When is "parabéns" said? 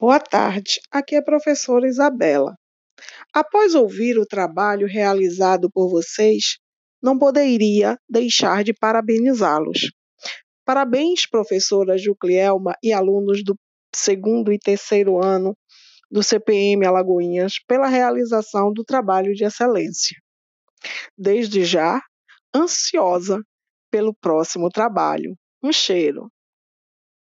10.64-11.28